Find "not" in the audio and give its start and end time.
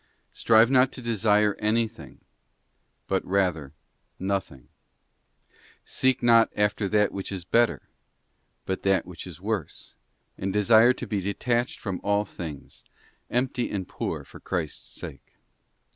0.71-0.91, 6.23-6.51